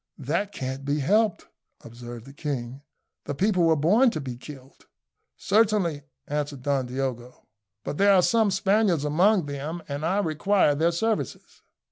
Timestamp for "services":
10.91-11.61